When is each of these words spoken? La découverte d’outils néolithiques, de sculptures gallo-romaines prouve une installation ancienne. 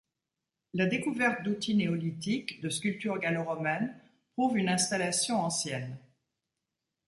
La 0.73 0.87
découverte 0.87 1.43
d’outils 1.43 1.75
néolithiques, 1.75 2.59
de 2.61 2.69
sculptures 2.69 3.19
gallo-romaines 3.19 3.95
prouve 4.33 4.57
une 4.57 4.67
installation 4.69 5.39
ancienne. 5.39 5.95